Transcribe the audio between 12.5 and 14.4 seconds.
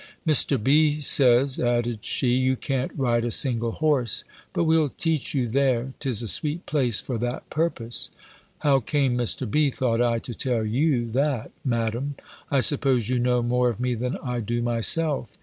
suppose you know more of me than I